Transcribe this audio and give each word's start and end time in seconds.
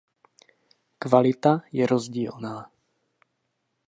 Kvalita 0.99 1.61
je 1.71 1.87
rozdílná. 1.87 2.71